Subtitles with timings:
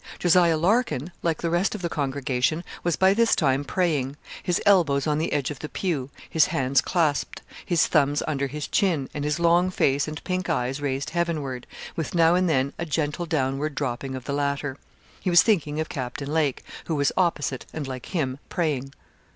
[0.17, 0.33] Jos.
[0.35, 5.19] Larkin, like the rest of the congregation, was by this time praying, his elbows on
[5.19, 9.39] the edge of the pew, his hands clasped, his thumbs under his chin, and his
[9.39, 14.15] long face and pink eyes raised heavenward, with now and then a gentle downward dropping
[14.15, 14.75] of the latter.
[15.19, 18.93] He was thinking of Captain Lake, who was opposite, and, like him, praying.